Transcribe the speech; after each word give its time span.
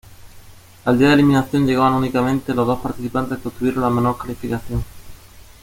Al 0.85 0.97
día 0.97 1.09
de 1.09 1.13
eliminación 1.13 1.67
llegaban 1.67 1.93
únicamente 1.93 2.55
los 2.55 2.65
dos 2.65 2.79
participantes 2.81 3.37
que 3.37 3.49
obtuvieron 3.49 3.83
la 3.83 3.91
menor 3.91 4.17
calificación. 4.17 4.83